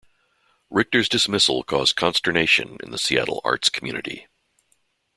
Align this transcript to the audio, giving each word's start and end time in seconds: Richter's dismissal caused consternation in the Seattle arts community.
Richter's 0.71 1.07
dismissal 1.07 1.61
caused 1.61 1.95
consternation 1.95 2.79
in 2.81 2.89
the 2.89 2.97
Seattle 2.97 3.39
arts 3.43 3.69
community. 3.69 4.25